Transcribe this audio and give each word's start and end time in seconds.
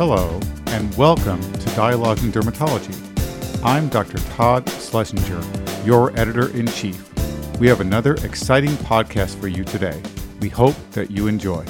Hello, 0.00 0.40
and 0.68 0.96
welcome 0.96 1.42
to 1.52 1.76
Dialogue 1.76 2.20
in 2.20 2.32
Dermatology. 2.32 2.96
I'm 3.62 3.90
Dr. 3.90 4.16
Todd 4.30 4.66
Schlesinger, 4.66 5.42
your 5.84 6.18
editor 6.18 6.48
in 6.56 6.68
chief. 6.68 7.06
We 7.60 7.68
have 7.68 7.82
another 7.82 8.14
exciting 8.24 8.70
podcast 8.78 9.38
for 9.38 9.48
you 9.48 9.62
today. 9.62 10.00
We 10.40 10.48
hope 10.48 10.74
that 10.92 11.10
you 11.10 11.26
enjoy. 11.26 11.66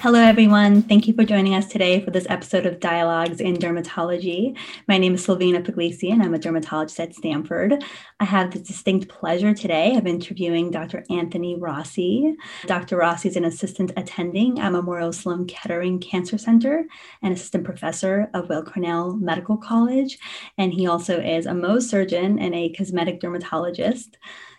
Hello, 0.00 0.20
everyone. 0.20 0.82
Thank 0.82 1.08
you 1.08 1.14
for 1.14 1.24
joining 1.24 1.56
us 1.56 1.66
today 1.66 2.00
for 2.04 2.12
this 2.12 2.26
episode 2.28 2.66
of 2.66 2.78
Dialogues 2.78 3.40
in 3.40 3.56
Dermatology. 3.56 4.56
My 4.86 4.96
name 4.96 5.14
is 5.14 5.26
Silvina 5.26 5.60
Pugliese, 5.60 6.12
and 6.12 6.22
I'm 6.22 6.34
a 6.34 6.38
dermatologist 6.38 7.00
at 7.00 7.16
Stanford. 7.16 7.82
I 8.20 8.24
have 8.24 8.52
the 8.52 8.60
distinct 8.60 9.08
pleasure 9.08 9.52
today 9.52 9.96
of 9.96 10.06
interviewing 10.06 10.70
Dr. 10.70 11.02
Anthony 11.10 11.56
Rossi. 11.58 12.36
Dr. 12.66 12.96
Rossi 12.96 13.30
is 13.30 13.34
an 13.34 13.44
assistant 13.44 13.90
attending 13.96 14.60
at 14.60 14.70
Memorial 14.70 15.12
Sloan 15.12 15.48
Kettering 15.48 15.98
Cancer 15.98 16.38
Center 16.38 16.84
and 17.20 17.34
assistant 17.34 17.64
professor 17.64 18.30
of 18.34 18.48
Weill 18.48 18.62
Cornell 18.62 19.16
Medical 19.16 19.56
College. 19.56 20.16
And 20.56 20.72
he 20.72 20.86
also 20.86 21.20
is 21.20 21.44
a 21.44 21.50
Mohs 21.50 21.90
surgeon 21.90 22.38
and 22.38 22.54
a 22.54 22.70
cosmetic 22.70 23.18
dermatologist. 23.18 24.16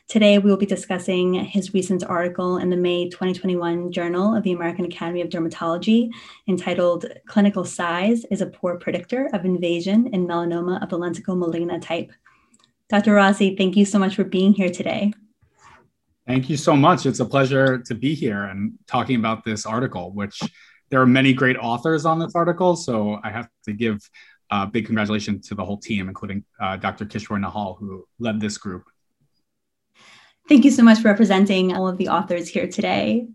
Today, 0.10 0.40
we 0.40 0.50
will 0.50 0.58
be 0.58 0.66
discussing 0.66 1.36
his 1.36 1.76
recent 1.76 2.04
article 2.04 2.58
in 2.58 2.72
the 2.72 2.76
May 2.76 3.10
2021 3.10 3.92
Journal 3.92 4.36
of 4.36 4.42
the 4.42 4.54
American 4.54 4.86
Academy 4.86 5.22
of 5.22 5.30
Dermatology 5.30 6.10
entitled 6.48 7.06
Clinical 7.28 7.64
Size 7.64 8.26
is 8.32 8.42
a 8.42 8.48
Poor 8.48 8.80
Predictor 8.80 9.30
of 9.34 9.46
Invasion 9.46 10.08
in 10.12 10.28
Melanoma 10.28 10.82
of 10.82 10.90
the 10.90 10.98
Lentigo 10.98 11.38
maligna 11.38 11.80
Type. 11.80 12.12
Dr. 12.90 13.14
Rossi, 13.14 13.56
thank 13.56 13.78
you 13.78 13.86
so 13.86 14.00
much 14.00 14.16
for 14.16 14.24
being 14.24 14.52
here 14.52 14.72
today. 14.72 15.14
Thank 16.26 16.50
you 16.50 16.58
so 16.58 16.76
much. 16.76 17.06
It's 17.06 17.20
a 17.20 17.26
pleasure 17.26 17.78
to 17.78 17.94
be 17.94 18.16
here 18.16 18.46
and 18.46 18.80
talking 18.88 19.18
about 19.18 19.46
this 19.46 19.64
article, 19.64 20.12
which 20.12 20.42
there 20.90 21.00
are 21.00 21.06
many 21.06 21.34
great 21.34 21.56
authors 21.56 22.06
on 22.06 22.18
this 22.18 22.34
article. 22.34 22.76
So 22.76 23.20
I 23.24 23.30
have 23.30 23.48
to 23.66 23.74
give 23.74 24.00
a 24.50 24.66
big 24.66 24.88
congratulations 24.88 25.48
to 25.50 25.54
the 25.54 25.64
whole 25.64 25.78
team, 25.78 26.08
including 26.08 26.46
uh, 26.60 26.78
Dr. 26.78 27.06
Kishwer 27.06 27.40
Nehal, 27.40 27.78
who 27.78 28.08
led 28.18 28.42
this 28.42 28.58
group. 28.58 28.89
Thank 30.50 30.66
you 30.66 30.72
so 30.72 30.82
much 30.82 30.98
for 30.98 31.10
representing 31.10 31.76
all 31.76 31.88
of 31.88 32.00
the 32.00 32.08
authors 32.08 32.48
here 32.48 32.66
today. 32.66 33.28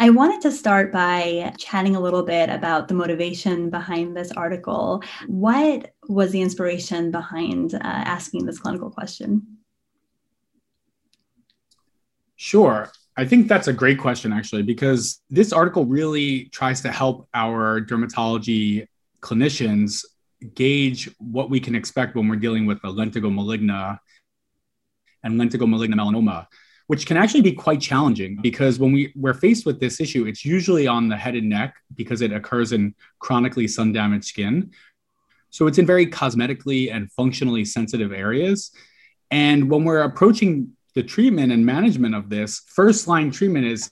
I 0.00 0.10
wanted 0.10 0.40
to 0.40 0.50
start 0.50 0.92
by 0.92 1.54
chatting 1.56 1.94
a 1.94 2.00
little 2.00 2.24
bit 2.24 2.50
about 2.50 2.88
the 2.88 2.94
motivation 2.94 3.70
behind 3.70 4.16
this 4.16 4.32
article. 4.32 5.04
What 5.28 5.94
was 6.08 6.32
the 6.32 6.42
inspiration 6.42 7.12
behind 7.12 7.74
uh, 7.74 7.78
asking 7.80 8.44
this 8.44 8.58
clinical 8.58 8.90
question? 8.90 9.58
Sure. 12.34 12.90
I 13.16 13.24
think 13.24 13.46
that's 13.46 13.68
a 13.68 13.72
great 13.72 14.00
question, 14.00 14.32
actually, 14.32 14.62
because 14.62 15.22
this 15.30 15.52
article 15.52 15.86
really 15.86 16.46
tries 16.46 16.80
to 16.80 16.90
help 16.90 17.28
our 17.34 17.80
dermatology 17.80 18.88
clinicians 19.20 20.04
gauge 20.54 21.08
what 21.18 21.50
we 21.50 21.60
can 21.60 21.76
expect 21.76 22.16
when 22.16 22.26
we're 22.26 22.34
dealing 22.34 22.66
with 22.66 22.82
the 22.82 22.88
lentigo 22.88 23.32
maligna 23.32 24.00
and 25.24 25.40
lentigo 25.40 25.66
maligna 25.66 25.94
melanoma, 25.94 26.46
which 26.86 27.06
can 27.06 27.16
actually 27.16 27.42
be 27.42 27.52
quite 27.52 27.80
challenging 27.80 28.38
because 28.42 28.78
when 28.78 28.92
we, 28.92 29.12
we're 29.16 29.34
faced 29.34 29.66
with 29.66 29.80
this 29.80 30.00
issue, 30.00 30.26
it's 30.26 30.44
usually 30.44 30.86
on 30.86 31.08
the 31.08 31.16
head 31.16 31.34
and 31.34 31.48
neck 31.48 31.74
because 31.94 32.22
it 32.22 32.32
occurs 32.32 32.72
in 32.72 32.94
chronically 33.18 33.66
sun 33.66 33.92
damaged 33.92 34.26
skin. 34.26 34.70
So 35.50 35.66
it's 35.66 35.78
in 35.78 35.86
very 35.86 36.06
cosmetically 36.06 36.94
and 36.94 37.10
functionally 37.12 37.64
sensitive 37.64 38.12
areas. 38.12 38.70
And 39.30 39.70
when 39.70 39.84
we're 39.84 40.02
approaching 40.02 40.72
the 40.94 41.02
treatment 41.02 41.52
and 41.52 41.64
management 41.64 42.14
of 42.14 42.30
this, 42.30 42.62
first 42.66 43.08
line 43.08 43.30
treatment 43.30 43.66
is 43.66 43.90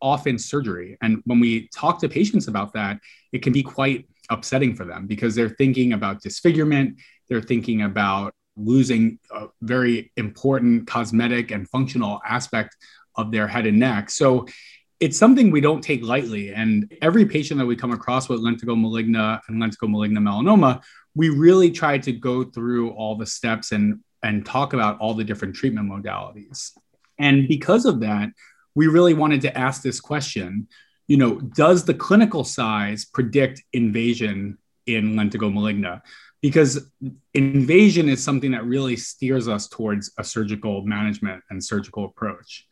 often 0.00 0.38
surgery. 0.38 0.96
And 1.02 1.22
when 1.24 1.40
we 1.40 1.68
talk 1.68 2.00
to 2.00 2.08
patients 2.08 2.48
about 2.48 2.72
that, 2.74 2.98
it 3.32 3.42
can 3.42 3.52
be 3.52 3.62
quite 3.62 4.08
upsetting 4.30 4.74
for 4.74 4.84
them 4.84 5.06
because 5.06 5.34
they're 5.34 5.50
thinking 5.50 5.92
about 5.92 6.22
disfigurement, 6.22 6.98
they're 7.28 7.42
thinking 7.42 7.82
about 7.82 8.34
losing 8.64 9.18
a 9.30 9.46
very 9.62 10.12
important 10.16 10.86
cosmetic 10.86 11.50
and 11.50 11.68
functional 11.68 12.20
aspect 12.26 12.76
of 13.16 13.32
their 13.32 13.46
head 13.46 13.66
and 13.66 13.78
neck. 13.78 14.10
So 14.10 14.46
it's 15.00 15.18
something 15.18 15.50
we 15.50 15.60
don't 15.60 15.82
take 15.82 16.02
lightly. 16.02 16.52
And 16.52 16.92
every 17.00 17.24
patient 17.24 17.58
that 17.58 17.66
we 17.66 17.76
come 17.76 17.92
across 17.92 18.28
with 18.28 18.40
lentigo 18.40 18.76
maligna 18.76 19.40
and 19.48 19.60
lentigo 19.60 19.88
maligna 19.88 20.18
melanoma, 20.18 20.82
we 21.14 21.30
really 21.30 21.70
try 21.70 21.98
to 21.98 22.12
go 22.12 22.44
through 22.44 22.90
all 22.90 23.16
the 23.16 23.26
steps 23.26 23.72
and, 23.72 24.00
and 24.22 24.44
talk 24.44 24.74
about 24.74 24.98
all 24.98 25.14
the 25.14 25.24
different 25.24 25.56
treatment 25.56 25.90
modalities. 25.90 26.72
And 27.18 27.48
because 27.48 27.86
of 27.86 28.00
that, 28.00 28.30
we 28.74 28.86
really 28.86 29.14
wanted 29.14 29.40
to 29.42 29.58
ask 29.58 29.82
this 29.82 30.00
question 30.00 30.68
you 31.10 31.16
know, 31.16 31.40
does 31.40 31.84
the 31.84 31.92
clinical 31.92 32.44
size 32.44 33.04
predict 33.04 33.64
invasion 33.72 34.56
in 34.86 35.14
lentigo 35.14 35.52
maligna? 35.52 36.02
Because 36.42 36.90
invasion 37.34 38.08
is 38.08 38.22
something 38.22 38.52
that 38.52 38.64
really 38.64 38.96
steers 38.96 39.48
us 39.48 39.68
towards 39.68 40.10
a 40.18 40.24
surgical 40.24 40.82
management 40.84 41.42
and 41.50 41.62
surgical 41.62 42.06
approach. 42.06 42.66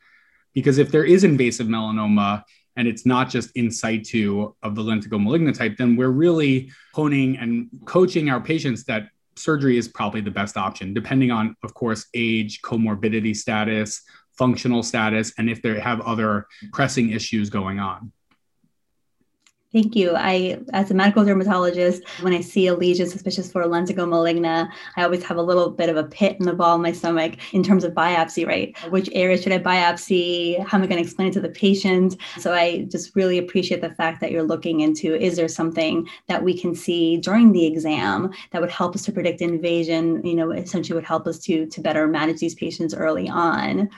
Because 0.55 0.79
if 0.79 0.91
there 0.91 1.05
is 1.05 1.25
invasive 1.25 1.67
melanoma 1.67 2.43
and 2.77 2.89
it's 2.89 3.05
not 3.05 3.29
just 3.29 3.51
in 3.57 3.71
situ 3.71 4.53
of 4.63 4.75
the 4.75 4.83
lentigo 4.83 5.21
maligna 5.21 5.57
type, 5.57 5.77
then 5.77 5.97
we're 5.97 6.09
really 6.09 6.71
honing 6.95 7.37
and 7.37 7.69
coaching 7.85 8.31
our 8.31 8.41
patients 8.41 8.85
that 8.85 9.09
surgery 9.37 9.77
is 9.77 9.87
probably 9.87 10.21
the 10.21 10.31
best 10.31 10.57
option, 10.57 10.95
depending 10.95 11.31
on, 11.31 11.55
of 11.63 11.75
course, 11.75 12.07
age, 12.15 12.63
comorbidity 12.63 13.37
status, 13.37 14.03
functional 14.37 14.83
status, 14.83 15.33
and 15.39 15.51
if 15.51 15.61
they 15.63 15.79
have 15.79 16.01
other 16.01 16.47
pressing 16.73 17.11
issues 17.11 17.51
going 17.51 17.79
on. 17.79 18.13
Thank 19.71 19.95
you. 19.95 20.13
I, 20.17 20.61
as 20.73 20.91
a 20.91 20.95
medical 20.95 21.23
dermatologist, 21.23 22.03
when 22.23 22.33
I 22.33 22.41
see 22.41 22.69
a 22.69 22.75
lesion 22.75 23.07
suspicious 23.07 23.53
for 23.53 23.63
lentigo 23.65 24.09
maligna, 24.09 24.71
I 24.97 25.03
always 25.03 25.23
have 25.25 25.37
a 25.37 25.43
little 25.43 25.69
bit 25.69 25.91
of 25.91 25.99
a 25.99 26.05
pit 26.05 26.39
in 26.41 26.47
the 26.47 26.55
ball 26.55 26.77
of 26.77 26.81
my 26.81 26.91
stomach 26.91 27.35
in 27.53 27.63
terms 27.63 27.85
of 27.85 27.93
biopsy, 27.93 28.47
right? 28.47 28.75
Which 28.91 29.11
area 29.13 29.37
should 29.37 29.53
I 29.53 29.59
biopsy? 29.59 30.59
How 30.67 30.79
am 30.79 30.85
I 30.85 30.87
going 30.87 31.03
to 31.03 31.07
explain 31.07 31.29
it 31.29 31.35
to 31.35 31.43
the 31.43 31.51
patient? 31.51 32.17
So 32.39 32.55
I 32.55 32.87
just 32.91 33.15
really 33.15 33.37
appreciate 33.37 33.83
the 33.83 33.91
fact 33.91 34.23
that 34.23 34.31
you're 34.31 34.43
looking 34.43 34.81
into 34.81 35.15
is 35.15 35.37
there 35.37 35.49
something 35.49 36.09
that 36.29 36.43
we 36.43 36.59
can 36.59 36.75
see 36.75 37.19
during 37.19 37.53
the 37.53 37.67
exam 37.67 38.31
that 38.53 38.63
would 38.63 38.71
help 38.71 38.95
us 38.95 39.03
to 39.03 39.13
predict 39.13 39.43
invasion, 39.43 40.25
you 40.25 40.35
know, 40.35 40.51
essentially 40.51 40.95
would 40.95 41.05
help 41.05 41.27
us 41.27 41.39
to, 41.41 41.67
to 41.67 41.83
better 41.83 42.07
manage 42.07 42.39
these 42.39 42.55
patients 42.55 42.95
early 42.95 43.29
on 43.29 43.91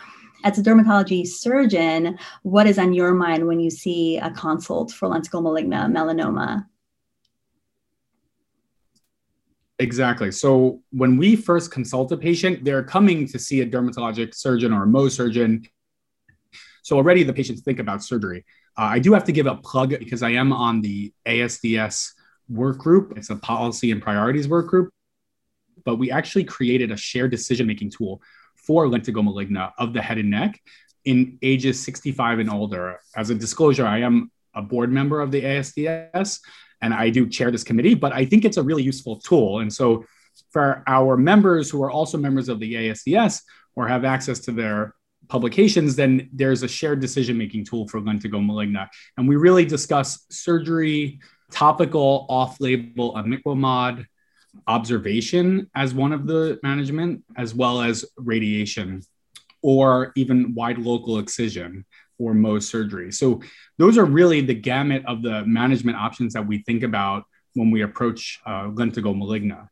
as 0.44 0.58
a 0.58 0.62
dermatology 0.62 1.26
surgeon, 1.26 2.18
what 2.42 2.66
is 2.66 2.78
on 2.78 2.92
your 2.92 3.14
mind 3.14 3.46
when 3.46 3.60
you 3.60 3.70
see 3.70 4.18
a 4.18 4.30
consult 4.30 4.90
for 4.92 5.08
lentigo 5.08 5.42
maligna 5.42 5.90
melanoma? 5.90 6.66
Exactly. 9.78 10.30
So 10.30 10.82
when 10.90 11.16
we 11.16 11.36
first 11.36 11.70
consult 11.70 12.12
a 12.12 12.16
patient, 12.16 12.64
they're 12.64 12.84
coming 12.84 13.26
to 13.28 13.38
see 13.38 13.62
a 13.62 13.66
dermatologic 13.66 14.34
surgeon 14.34 14.72
or 14.74 14.84
a 14.84 14.86
Mohs 14.86 15.12
surgeon. 15.12 15.66
So 16.82 16.96
already 16.96 17.22
the 17.22 17.32
patients 17.32 17.62
think 17.62 17.78
about 17.78 18.02
surgery. 18.02 18.44
Uh, 18.76 18.82
I 18.82 18.98
do 18.98 19.14
have 19.14 19.24
to 19.24 19.32
give 19.32 19.46
a 19.46 19.56
plug 19.56 19.98
because 19.98 20.22
I 20.22 20.30
am 20.30 20.52
on 20.52 20.82
the 20.82 21.14
ASDS 21.26 22.12
work 22.50 22.76
group. 22.76 23.14
It's 23.16 23.30
a 23.30 23.36
policy 23.36 23.90
and 23.90 24.02
priorities 24.02 24.48
work 24.48 24.66
group. 24.66 24.90
But 25.84 25.96
we 25.96 26.10
actually 26.10 26.44
created 26.44 26.90
a 26.90 26.96
shared 26.96 27.30
decision 27.30 27.66
making 27.66 27.90
tool 27.90 28.20
for 28.70 28.86
lentigo 28.86 29.20
maligna 29.20 29.72
of 29.78 29.92
the 29.92 30.00
head 30.00 30.16
and 30.16 30.30
neck 30.30 30.60
in 31.04 31.36
ages 31.42 31.82
65 31.82 32.38
and 32.38 32.48
older. 32.48 33.00
As 33.16 33.28
a 33.28 33.34
disclosure, 33.34 33.84
I 33.84 33.98
am 34.02 34.30
a 34.54 34.62
board 34.62 34.92
member 34.92 35.20
of 35.20 35.32
the 35.32 35.42
ASDS 35.42 36.38
and 36.80 36.94
I 36.94 37.10
do 37.10 37.28
chair 37.28 37.50
this 37.50 37.64
committee, 37.64 37.94
but 37.94 38.12
I 38.12 38.24
think 38.24 38.44
it's 38.44 38.58
a 38.58 38.62
really 38.62 38.84
useful 38.84 39.16
tool. 39.16 39.58
And 39.58 39.72
so 39.72 40.04
for 40.52 40.84
our 40.86 41.16
members 41.16 41.68
who 41.68 41.82
are 41.82 41.90
also 41.90 42.16
members 42.16 42.48
of 42.48 42.60
the 42.60 42.74
ASDS 42.74 43.42
or 43.74 43.88
have 43.88 44.04
access 44.04 44.38
to 44.46 44.52
their 44.52 44.94
publications, 45.26 45.96
then 45.96 46.30
there's 46.32 46.62
a 46.62 46.68
shared 46.68 47.00
decision 47.00 47.36
making 47.36 47.64
tool 47.64 47.88
for 47.88 48.00
lentigo 48.00 48.38
maligna. 48.38 48.86
And 49.16 49.26
we 49.28 49.34
really 49.34 49.64
discuss 49.64 50.26
surgery, 50.30 51.18
topical 51.50 52.24
off 52.28 52.60
label 52.60 53.14
imiquimod, 53.14 54.06
observation 54.66 55.70
as 55.74 55.94
one 55.94 56.12
of 56.12 56.26
the 56.26 56.58
management, 56.62 57.22
as 57.36 57.54
well 57.54 57.80
as 57.80 58.04
radiation 58.16 59.02
or 59.62 60.12
even 60.16 60.54
wide 60.54 60.78
local 60.78 61.18
excision 61.18 61.84
or 62.18 62.34
Mohs 62.34 62.64
surgery. 62.64 63.12
So 63.12 63.40
those 63.78 63.96
are 63.98 64.04
really 64.04 64.40
the 64.40 64.54
gamut 64.54 65.04
of 65.06 65.22
the 65.22 65.44
management 65.46 65.96
options 65.96 66.34
that 66.34 66.46
we 66.46 66.58
think 66.62 66.82
about 66.82 67.24
when 67.54 67.70
we 67.70 67.82
approach 67.82 68.40
uh, 68.46 68.64
lentigo 68.64 69.14
maligna. 69.14 69.68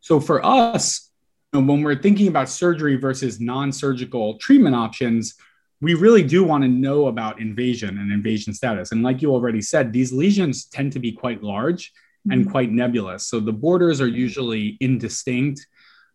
So 0.00 0.20
for 0.20 0.44
us, 0.44 1.10
you 1.52 1.60
know, 1.60 1.72
when 1.72 1.82
we're 1.82 2.00
thinking 2.00 2.28
about 2.28 2.48
surgery 2.48 2.96
versus 2.96 3.40
non-surgical 3.40 4.38
treatment 4.38 4.76
options, 4.76 5.34
we 5.80 5.94
really 5.94 6.22
do 6.22 6.44
want 6.44 6.62
to 6.64 6.68
know 6.68 7.06
about 7.06 7.40
invasion 7.40 7.98
and 7.98 8.12
invasion 8.12 8.52
status. 8.52 8.92
And 8.92 9.02
like 9.02 9.22
you 9.22 9.32
already 9.32 9.62
said, 9.62 9.92
these 9.92 10.12
lesions 10.12 10.66
tend 10.66 10.92
to 10.92 10.98
be 10.98 11.12
quite 11.12 11.42
large 11.42 11.92
and 12.30 12.42
mm-hmm. 12.42 12.50
quite 12.50 12.70
nebulous. 12.70 13.26
So 13.26 13.40
the 13.40 13.52
borders 13.52 14.00
are 14.00 14.08
usually 14.08 14.76
indistinct. 14.80 15.66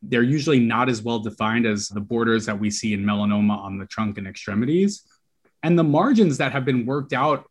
They're 0.02 0.24
usually 0.24 0.60
not 0.60 0.90
as 0.90 1.02
well 1.02 1.20
defined 1.20 1.66
as 1.66 1.88
the 1.88 2.02
borders 2.02 2.46
that 2.46 2.60
we 2.60 2.70
see 2.70 2.94
in 2.94 3.04
melanoma 3.04 3.58
on 3.58 3.78
the 3.78 3.86
trunk 3.86 4.18
and 4.18 4.28
extremities. 4.28 5.08
And 5.64 5.80
the 5.80 5.84
margins 5.84 6.38
that 6.40 6.52
have 6.52 6.66
been 6.66 6.86
worked 6.86 7.14
out 7.14 7.50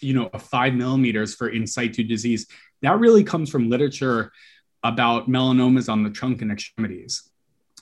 you 0.00 0.14
know, 0.14 0.28
of 0.32 0.42
five 0.42 0.74
millimeters 0.74 1.34
for 1.34 1.48
in 1.48 1.66
situ 1.66 2.02
disease, 2.02 2.46
that 2.82 2.98
really 2.98 3.24
comes 3.24 3.48
from 3.48 3.70
literature 3.70 4.32
about 4.82 5.28
melanomas 5.28 5.88
on 5.88 6.02
the 6.02 6.10
trunk 6.10 6.42
and 6.42 6.50
extremities. 6.50 7.30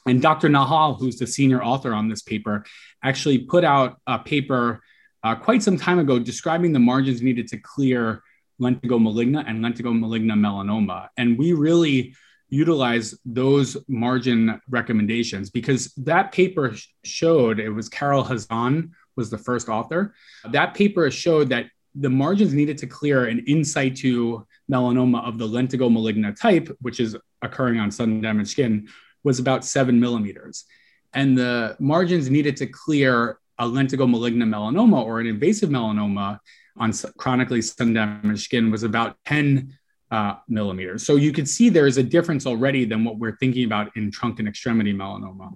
And 0.07 0.21
Dr. 0.21 0.49
Nehal, 0.49 0.99
who's 0.99 1.19
the 1.19 1.27
senior 1.27 1.63
author 1.63 1.95
on 1.95 2.09
this 2.09 2.23
paper, 2.23 2.65
actually 3.03 3.39
put 3.39 3.65
out 3.65 3.99
a 4.07 4.19
paper 4.19 4.83
uh, 5.23 5.35
quite 5.35 5.63
some 5.63 5.77
time 5.77 5.99
ago 5.99 6.19
describing 6.19 6.73
the 6.73 6.79
margins 6.79 7.23
needed 7.23 7.49
to 7.49 7.59
clear 7.59 8.23
lentigo 8.61 8.99
maligna 8.99 9.45
and 9.47 9.65
lentigo 9.65 9.93
maligna 9.93 10.35
melanoma. 10.35 11.09
And 11.17 11.39
we 11.39 11.53
really 11.53 12.15
utilize 12.49 13.17
those 13.25 13.77
margin 13.89 14.61
recommendations 14.69 15.51
because 15.51 15.95
that 15.95 16.33
paper 16.33 16.75
showed 17.05 17.61
it 17.61 17.71
was 17.71 17.89
Carol 17.89 18.25
Hazan 18.25 18.91
was 19.17 19.31
the 19.31 19.39
first 19.39 19.69
author. 19.69 20.15
That 20.51 20.75
paper 20.75 21.11
showed 21.11 21.49
that 21.51 21.67
the 21.95 22.11
margins 22.11 22.53
needed 22.53 22.79
to 22.79 22.87
clear 22.87 23.27
an 23.27 23.45
in 23.47 23.65
situ 23.65 24.45
melanoma 24.71 25.27
of 25.27 25.39
the 25.39 25.47
lentigo 25.47 25.91
maligna 25.91 26.39
type, 26.39 26.77
which 26.81 27.01
is 27.01 27.17
occurring 27.43 27.81
on 27.81 27.91
sun 27.91 28.21
damaged 28.21 28.51
skin, 28.51 28.89
was 29.25 29.39
about 29.39 29.65
seven 29.65 29.99
millimeters. 29.99 30.65
And 31.13 31.37
the 31.37 31.77
margins 31.81 32.31
needed 32.31 32.57
to 32.59 32.67
clear 32.67 33.39
a 33.61 33.65
lentigo 33.65 34.09
maligna 34.09 34.45
melanoma 34.45 35.05
or 35.05 35.21
an 35.21 35.27
invasive 35.27 35.69
melanoma 35.69 36.39
on 36.79 36.93
chronically 37.19 37.61
sun 37.61 37.93
damaged 37.93 38.43
skin 38.43 38.71
was 38.71 38.83
about 38.83 39.17
10 39.27 39.77
uh, 40.11 40.35
millimeters. 40.49 41.07
So 41.07 41.17
you 41.17 41.33
could 41.33 41.49
see 41.49 41.69
there 41.69 41.87
is 41.87 41.99
a 41.99 42.03
difference 42.03 42.47
already 42.47 42.85
than 42.85 43.05
what 43.05 43.19
we're 43.19 43.37
thinking 43.37 43.65
about 43.65 43.97
in 43.97 44.11
trunk 44.11 44.39
and 44.39 44.49
extremity 44.49 44.95
melanoma. 44.95 45.53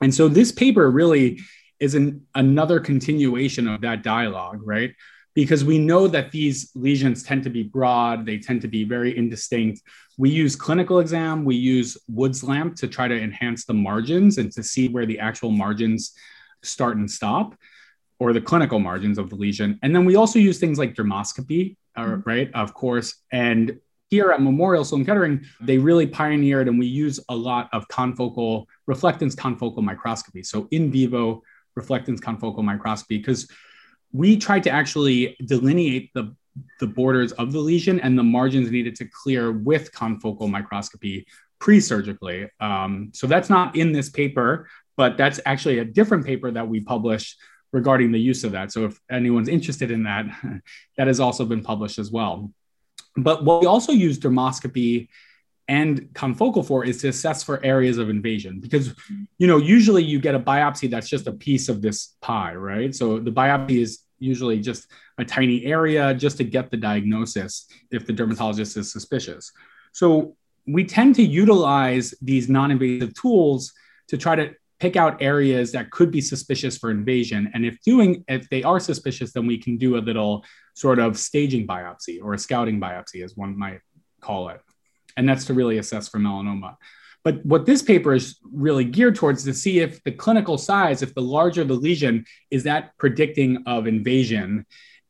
And 0.00 0.14
so 0.14 0.28
this 0.28 0.52
paper 0.52 0.90
really 0.90 1.40
is 1.80 1.94
an, 1.94 2.26
another 2.34 2.78
continuation 2.80 3.66
of 3.66 3.80
that 3.80 4.02
dialogue, 4.02 4.60
right? 4.64 4.94
Because 5.34 5.64
we 5.64 5.78
know 5.78 6.06
that 6.08 6.30
these 6.30 6.70
lesions 6.74 7.22
tend 7.22 7.42
to 7.44 7.50
be 7.50 7.64
broad, 7.64 8.24
they 8.24 8.38
tend 8.38 8.62
to 8.62 8.68
be 8.68 8.84
very 8.84 9.16
indistinct. 9.16 9.82
We 10.16 10.30
use 10.30 10.56
clinical 10.56 11.00
exam, 11.00 11.44
we 11.44 11.56
use 11.56 11.96
Wood's 12.08 12.42
lamp 12.42 12.76
to 12.76 12.88
try 12.88 13.08
to 13.08 13.20
enhance 13.20 13.64
the 13.64 13.74
margins 13.74 14.38
and 14.38 14.50
to 14.52 14.62
see 14.62 14.88
where 14.88 15.06
the 15.06 15.18
actual 15.18 15.50
margins 15.50 16.14
start 16.62 16.96
and 16.96 17.10
stop 17.10 17.54
or 18.18 18.32
the 18.32 18.40
clinical 18.40 18.78
margins 18.78 19.18
of 19.18 19.30
the 19.30 19.36
lesion. 19.36 19.78
And 19.82 19.94
then 19.94 20.04
we 20.04 20.16
also 20.16 20.38
use 20.38 20.58
things 20.58 20.78
like 20.78 20.94
dermoscopy, 20.94 21.76
uh, 21.96 22.02
mm-hmm. 22.02 22.28
right? 22.28 22.50
Of 22.54 22.74
course. 22.74 23.14
And 23.30 23.78
here 24.10 24.30
at 24.30 24.40
Memorial 24.40 24.84
Sloan 24.84 25.04
Kettering, 25.04 25.44
they 25.60 25.78
really 25.78 26.06
pioneered 26.06 26.66
and 26.66 26.78
we 26.78 26.86
use 26.86 27.20
a 27.28 27.36
lot 27.36 27.68
of 27.72 27.86
confocal 27.88 28.64
reflectance 28.88 29.34
confocal 29.34 29.82
microscopy. 29.82 30.42
So 30.42 30.66
in 30.70 30.90
vivo 30.90 31.42
reflectance 31.78 32.18
confocal 32.18 32.64
microscopy, 32.64 33.18
because 33.18 33.48
we 34.12 34.36
tried 34.36 34.64
to 34.64 34.70
actually 34.70 35.36
delineate 35.44 36.10
the, 36.14 36.34
the 36.80 36.86
borders 36.86 37.32
of 37.32 37.52
the 37.52 37.58
lesion 37.58 38.00
and 38.00 38.18
the 38.18 38.22
margins 38.22 38.70
needed 38.70 38.96
to 38.96 39.04
clear 39.04 39.52
with 39.52 39.92
confocal 39.92 40.50
microscopy 40.50 41.26
pre-surgically. 41.60 42.48
Um, 42.60 43.10
so 43.12 43.26
that's 43.26 43.50
not 43.50 43.76
in 43.76 43.92
this 43.92 44.08
paper, 44.08 44.68
but 44.98 45.16
that's 45.16 45.38
actually 45.46 45.78
a 45.78 45.84
different 45.84 46.26
paper 46.26 46.50
that 46.50 46.68
we 46.68 46.80
published 46.80 47.38
regarding 47.72 48.10
the 48.10 48.18
use 48.18 48.42
of 48.42 48.50
that. 48.52 48.72
So 48.72 48.86
if 48.86 49.00
anyone's 49.08 49.48
interested 49.48 49.92
in 49.92 50.02
that, 50.02 50.26
that 50.96 51.06
has 51.06 51.20
also 51.20 51.44
been 51.46 51.62
published 51.62 52.00
as 52.00 52.10
well. 52.10 52.52
But 53.16 53.44
what 53.44 53.60
we 53.60 53.68
also 53.68 53.92
use 53.92 54.18
dermoscopy 54.18 55.08
and 55.68 56.00
confocal 56.14 56.66
for 56.66 56.84
is 56.84 57.00
to 57.02 57.08
assess 57.08 57.44
for 57.44 57.64
areas 57.64 57.98
of 57.98 58.08
invasion 58.10 58.58
because 58.58 58.94
you 59.36 59.46
know 59.46 59.58
usually 59.58 60.02
you 60.02 60.18
get 60.18 60.34
a 60.34 60.40
biopsy 60.40 60.88
that's 60.88 61.10
just 61.10 61.26
a 61.26 61.32
piece 61.32 61.68
of 61.68 61.82
this 61.82 62.16
pie 62.22 62.54
right 62.54 62.94
so 62.94 63.18
the 63.18 63.30
biopsy 63.30 63.82
is 63.82 63.98
usually 64.18 64.58
just 64.60 64.86
a 65.18 65.24
tiny 65.26 65.66
area 65.66 66.14
just 66.14 66.38
to 66.38 66.44
get 66.44 66.70
the 66.70 66.76
diagnosis 66.78 67.68
if 67.90 68.06
the 68.06 68.14
dermatologist 68.14 68.78
is 68.78 68.90
suspicious 68.90 69.52
so 69.92 70.34
we 70.66 70.86
tend 70.86 71.14
to 71.16 71.22
utilize 71.22 72.14
these 72.22 72.48
non-invasive 72.48 73.12
tools 73.12 73.74
to 74.08 74.16
try 74.16 74.34
to 74.34 74.54
pick 74.80 74.96
out 74.96 75.20
areas 75.20 75.72
that 75.72 75.90
could 75.90 76.10
be 76.10 76.20
suspicious 76.20 76.78
for 76.78 76.90
invasion. 76.90 77.50
And 77.54 77.64
if 77.64 77.80
doing, 77.82 78.24
if 78.28 78.48
they 78.48 78.62
are 78.62 78.78
suspicious, 78.78 79.32
then 79.32 79.46
we 79.46 79.58
can 79.58 79.76
do 79.76 79.96
a 79.96 79.98
little 79.98 80.44
sort 80.74 80.98
of 80.98 81.18
staging 81.18 81.66
biopsy 81.66 82.22
or 82.22 82.34
a 82.34 82.38
scouting 82.38 82.80
biopsy, 82.80 83.24
as 83.24 83.36
one 83.36 83.58
might 83.58 83.80
call 84.20 84.48
it. 84.50 84.60
And 85.16 85.28
that's 85.28 85.46
to 85.46 85.54
really 85.54 85.78
assess 85.78 86.08
for 86.08 86.18
melanoma. 86.18 86.76
But 87.24 87.44
what 87.44 87.66
this 87.66 87.82
paper 87.82 88.14
is 88.14 88.38
really 88.44 88.84
geared 88.84 89.16
towards 89.16 89.44
to 89.44 89.52
see 89.52 89.80
if 89.80 90.02
the 90.04 90.12
clinical 90.12 90.56
size, 90.56 91.02
if 91.02 91.14
the 91.14 91.20
larger 91.20 91.64
the 91.64 91.74
lesion, 91.74 92.24
is 92.50 92.62
that 92.62 92.96
predicting 92.98 93.64
of 93.66 93.86
invasion. 93.88 94.64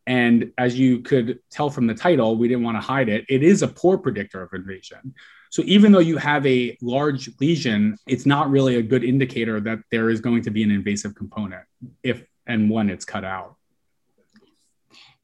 And 0.06 0.52
as 0.56 0.78
you 0.78 1.00
could 1.02 1.40
tell 1.50 1.68
from 1.68 1.86
the 1.86 1.94
title, 1.94 2.36
we 2.36 2.48
didn't 2.48 2.64
want 2.64 2.78
to 2.78 2.80
hide 2.80 3.10
it. 3.10 3.26
It 3.28 3.42
is 3.42 3.62
a 3.62 3.68
poor 3.68 3.98
predictor 3.98 4.42
of 4.42 4.54
invasion. 4.54 5.14
So 5.50 5.62
even 5.64 5.92
though 5.92 5.98
you 5.98 6.16
have 6.16 6.46
a 6.46 6.76
large 6.82 7.30
lesion, 7.40 7.96
it's 8.06 8.26
not 8.26 8.50
really 8.50 8.76
a 8.76 8.82
good 8.82 9.04
indicator 9.04 9.60
that 9.60 9.78
there 9.90 10.10
is 10.10 10.20
going 10.20 10.42
to 10.42 10.50
be 10.50 10.62
an 10.62 10.70
invasive 10.70 11.14
component 11.14 11.64
if 12.02 12.22
and 12.46 12.70
when 12.70 12.90
it's 12.90 13.04
cut 13.04 13.24
out. 13.24 13.56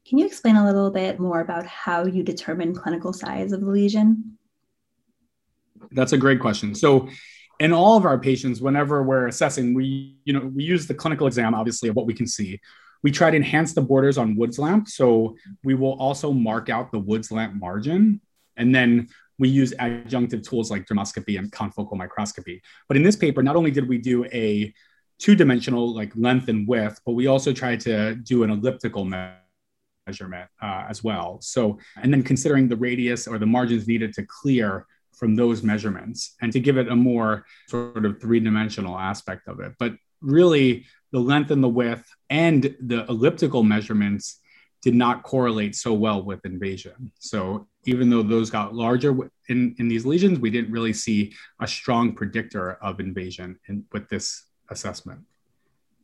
Can 0.07 0.19
you 0.19 0.25
explain 0.27 0.55
a 0.55 0.65
little 0.65 0.91
bit 0.91 1.19
more 1.19 1.41
about 1.41 1.65
how 1.65 2.05
you 2.05 2.21
determine 2.21 2.75
clinical 2.75 3.11
size 3.11 3.51
of 3.51 3.61
the 3.61 3.67
lesion? 3.67 4.37
That's 5.91 6.13
a 6.13 6.17
great 6.17 6.39
question. 6.39 6.75
So 6.75 7.09
in 7.59 7.73
all 7.73 7.97
of 7.97 8.05
our 8.05 8.19
patients, 8.19 8.61
whenever 8.61 9.01
we're 9.01 9.27
assessing, 9.27 9.73
we, 9.73 10.17
you 10.25 10.33
know, 10.33 10.51
we 10.53 10.63
use 10.63 10.87
the 10.87 10.93
clinical 10.93 11.25
exam, 11.25 11.55
obviously, 11.55 11.89
of 11.89 11.95
what 11.95 12.05
we 12.05 12.13
can 12.13 12.27
see. 12.27 12.59
We 13.01 13.11
try 13.11 13.31
to 13.31 13.37
enhance 13.37 13.73
the 13.73 13.81
borders 13.81 14.17
on 14.17 14.35
Wood's 14.35 14.59
lamp. 14.59 14.89
So 14.89 15.37
we 15.63 15.73
will 15.73 15.93
also 15.93 16.31
mark 16.31 16.69
out 16.69 16.91
the 16.91 16.99
Wood's 16.99 17.31
lamp 17.31 17.55
margin. 17.55 18.21
And 18.57 18.73
then 18.73 19.09
we 19.37 19.49
use 19.49 19.73
adjunctive 19.79 20.47
tools 20.47 20.71
like 20.71 20.85
dermoscopy 20.85 21.37
and 21.37 21.51
confocal 21.51 21.97
microscopy. 21.97 22.61
But 22.87 22.97
in 22.97 23.03
this 23.03 23.15
paper, 23.15 23.43
not 23.43 23.55
only 23.55 23.71
did 23.71 23.87
we 23.87 23.97
do 23.97 24.25
a 24.25 24.73
two-dimensional 25.19 25.93
like 25.93 26.11
length 26.15 26.47
and 26.49 26.67
width, 26.67 26.99
but 27.05 27.13
we 27.13 27.27
also 27.27 27.53
tried 27.53 27.79
to 27.81 28.15
do 28.15 28.43
an 28.43 28.49
elliptical 28.49 29.05
measurement 29.05 30.49
uh, 30.61 30.85
as 30.89 31.03
well. 31.03 31.39
So, 31.41 31.79
and 32.01 32.13
then 32.13 32.23
considering 32.23 32.67
the 32.67 32.75
radius 32.75 33.27
or 33.27 33.37
the 33.37 33.45
margins 33.45 33.87
needed 33.87 34.13
to 34.13 34.23
clear 34.23 34.85
from 35.13 35.35
those 35.35 35.63
measurements 35.63 36.35
and 36.41 36.51
to 36.51 36.59
give 36.59 36.77
it 36.77 36.89
a 36.89 36.95
more 36.95 37.45
sort 37.69 38.05
of 38.05 38.19
three-dimensional 38.19 38.97
aspect 38.97 39.47
of 39.47 39.59
it. 39.61 39.73
But 39.79 39.93
really, 40.21 40.85
the 41.11 41.19
length 41.19 41.51
and 41.51 41.63
the 41.63 41.69
width 41.69 42.05
and 42.29 42.75
the 42.81 43.05
elliptical 43.07 43.63
measurements 43.63 44.41
did 44.85 44.93
not 44.93 45.23
correlate 45.23 45.75
so 45.75 45.91
well 45.91 46.21
with 46.21 46.45
invasion. 46.45 47.11
So 47.17 47.67
even 47.85 48.07
though 48.11 48.21
those 48.21 48.51
got 48.51 48.75
larger 48.75 49.17
in, 49.49 49.75
in 49.79 49.87
these 49.87 50.05
lesions, 50.05 50.37
we 50.37 50.51
didn't 50.51 50.71
really 50.71 50.93
see 50.93 51.33
a 51.59 51.67
strong 51.67 52.13
predictor 52.13 52.73
of 52.83 52.99
invasion 52.99 53.57
in, 53.67 53.83
with 53.91 54.07
this 54.09 54.45
assessment. 54.69 55.21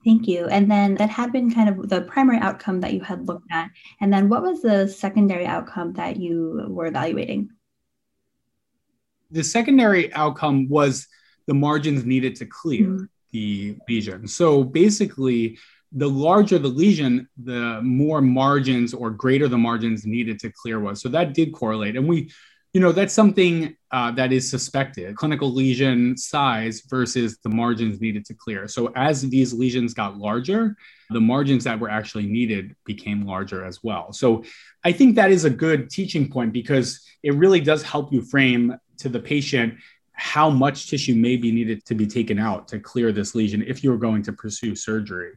Thank 0.03 0.27
you. 0.27 0.47
And 0.47 0.69
then 0.69 0.95
that 0.95 1.11
had 1.11 1.31
been 1.31 1.53
kind 1.53 1.69
of 1.69 1.89
the 1.89 2.01
primary 2.01 2.39
outcome 2.39 2.81
that 2.81 2.95
you 2.95 3.01
had 3.01 3.27
looked 3.27 3.45
at. 3.51 3.69
And 4.01 4.11
then 4.11 4.29
what 4.29 4.41
was 4.41 4.63
the 4.63 4.87
secondary 4.87 5.45
outcome 5.45 5.93
that 5.93 6.17
you 6.17 6.65
were 6.67 6.87
evaluating? 6.87 7.51
The 9.29 9.43
secondary 9.43 10.11
outcome 10.15 10.67
was 10.69 11.07
the 11.45 11.53
margins 11.53 12.03
needed 12.03 12.35
to 12.37 12.47
clear 12.47 12.87
mm-hmm. 12.87 13.03
the 13.31 13.77
lesion. 13.87 14.27
So 14.27 14.63
basically, 14.63 15.59
the 15.91 16.09
larger 16.09 16.57
the 16.57 16.67
lesion, 16.67 17.27
the 17.43 17.81
more 17.81 18.21
margins 18.21 18.93
or 18.93 19.09
greater 19.09 19.47
the 19.47 19.57
margins 19.57 20.05
needed 20.05 20.39
to 20.39 20.51
clear 20.51 20.79
was. 20.79 21.01
So 21.01 21.09
that 21.09 21.33
did 21.33 21.53
correlate. 21.53 21.97
And 21.97 22.07
we, 22.07 22.31
you 22.73 22.79
know, 22.79 22.93
that's 22.93 23.13
something 23.13 23.75
uh, 23.91 24.11
that 24.11 24.31
is 24.31 24.49
suspected 24.49 25.17
clinical 25.17 25.51
lesion 25.51 26.15
size 26.15 26.81
versus 26.89 27.37
the 27.43 27.49
margins 27.49 27.99
needed 27.99 28.23
to 28.25 28.33
clear. 28.33 28.69
So 28.69 28.93
as 28.95 29.21
these 29.21 29.53
lesions 29.53 29.93
got 29.93 30.17
larger, 30.17 30.77
the 31.09 31.19
margins 31.19 31.65
that 31.65 31.77
were 31.77 31.89
actually 31.89 32.25
needed 32.25 32.73
became 32.85 33.25
larger 33.25 33.65
as 33.65 33.83
well. 33.83 34.13
So 34.13 34.45
I 34.85 34.93
think 34.93 35.15
that 35.15 35.31
is 35.31 35.43
a 35.43 35.49
good 35.49 35.89
teaching 35.89 36.29
point 36.29 36.53
because 36.53 37.05
it 37.21 37.35
really 37.35 37.59
does 37.59 37.83
help 37.83 38.13
you 38.13 38.21
frame 38.21 38.77
to 38.99 39.09
the 39.09 39.19
patient 39.19 39.73
how 40.21 40.51
much 40.51 40.87
tissue 40.87 41.15
may 41.15 41.35
be 41.35 41.51
needed 41.51 41.83
to 41.83 41.95
be 41.95 42.05
taken 42.05 42.37
out 42.37 42.67
to 42.67 42.79
clear 42.79 43.11
this 43.11 43.33
lesion 43.33 43.63
if 43.65 43.83
you're 43.83 43.97
going 43.97 44.21
to 44.21 44.31
pursue 44.31 44.75
surgery. 44.75 45.31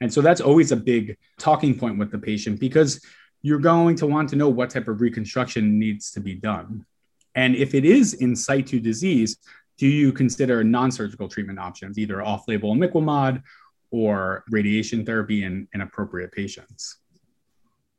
And 0.00 0.10
so 0.10 0.22
that's 0.22 0.40
always 0.40 0.72
a 0.72 0.76
big 0.76 1.18
talking 1.38 1.78
point 1.78 1.98
with 1.98 2.10
the 2.10 2.18
patient 2.18 2.58
because 2.58 3.04
you're 3.42 3.58
going 3.58 3.96
to 3.96 4.06
want 4.06 4.30
to 4.30 4.36
know 4.36 4.48
what 4.48 4.70
type 4.70 4.88
of 4.88 5.02
reconstruction 5.02 5.78
needs 5.78 6.10
to 6.12 6.20
be 6.20 6.34
done. 6.34 6.86
And 7.34 7.54
if 7.54 7.74
it 7.74 7.84
is 7.84 8.14
in 8.14 8.34
situ 8.34 8.80
disease, 8.80 9.36
do 9.76 9.86
you 9.86 10.10
consider 10.10 10.64
non 10.64 10.90
surgical 10.90 11.28
treatment 11.28 11.58
options, 11.58 11.98
either 11.98 12.22
off 12.22 12.48
label 12.48 12.74
imiquimod 12.74 13.42
or 13.90 14.44
radiation 14.48 15.04
therapy 15.04 15.44
in, 15.44 15.68
in 15.74 15.82
appropriate 15.82 16.32
patients? 16.32 16.99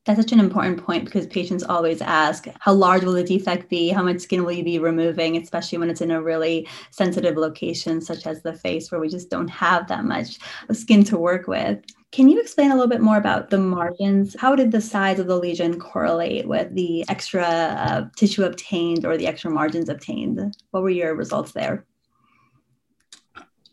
That's 0.06 0.20
such 0.20 0.32
an 0.32 0.40
important 0.40 0.84
point 0.84 1.06
because 1.06 1.28
patients 1.28 1.64
always 1.64 2.02
ask, 2.02 2.48
how 2.60 2.74
large 2.74 3.04
will 3.04 3.14
the 3.14 3.24
defect 3.24 3.70
be? 3.70 3.90
How 3.90 4.02
much 4.02 4.22
skin 4.22 4.44
will 4.44 4.52
you 4.52 4.64
be 4.64 4.80
removing? 4.80 5.38
Especially 5.38 5.78
when 5.78 5.92
it's 5.92 6.02
in 6.02 6.10
a 6.10 6.22
really 6.22 6.68
sensitive 6.90 7.38
location, 7.38 8.02
such 8.02 8.26
as 8.26 8.42
the 8.42 8.54
face, 8.54 8.92
where 8.92 9.00
we 9.00 9.08
just 9.08 9.30
don't 9.30 9.48
have 9.50 9.88
that 9.90 10.04
much 10.04 10.40
skin 10.72 11.04
to 11.04 11.20
work 11.20 11.48
with. 11.48 11.80
Can 12.12 12.30
you 12.30 12.42
explain 12.42 12.72
a 12.72 12.74
little 12.74 12.90
bit 12.90 13.02
more 13.02 13.18
about 13.18 13.52
the 13.52 13.60
margins? 13.60 14.36
How 14.40 14.56
did 14.56 14.72
the 14.72 14.82
size 14.82 15.20
of 15.20 15.28
the 15.28 15.38
lesion 15.38 15.80
correlate 15.80 16.48
with 16.48 16.74
the 16.74 17.06
extra 17.08 17.46
uh, 17.46 18.06
tissue 18.18 18.44
obtained 18.44 19.06
or 19.06 19.18
the 19.18 19.28
extra 19.28 19.52
margins 19.52 19.88
obtained? 19.88 20.58
What 20.72 20.82
were 20.82 20.90
your 20.90 21.16
results 21.16 21.52
there? 21.52 21.86